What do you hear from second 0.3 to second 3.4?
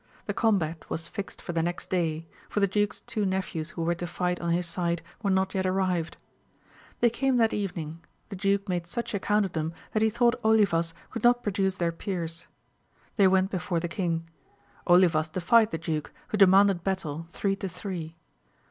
combat was fixed for the next day, for the duke's two